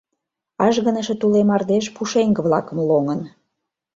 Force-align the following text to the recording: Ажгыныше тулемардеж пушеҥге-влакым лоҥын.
Ажгыныше 0.65 1.15
тулемардеж 1.21 1.85
пушеҥге-влакым 1.95 2.79
лоҥын. 2.87 3.21